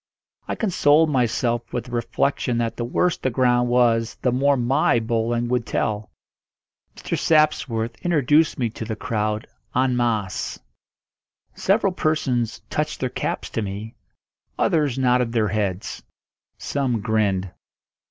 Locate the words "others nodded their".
14.57-15.49